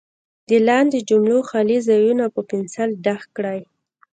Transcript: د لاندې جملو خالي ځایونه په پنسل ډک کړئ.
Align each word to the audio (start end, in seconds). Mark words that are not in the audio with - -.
د 0.49 0.51
لاندې 0.67 0.99
جملو 1.09 1.39
خالي 1.49 1.77
ځایونه 1.89 2.25
په 2.35 2.41
پنسل 2.49 2.89
ډک 3.03 3.21
کړئ. 3.35 3.59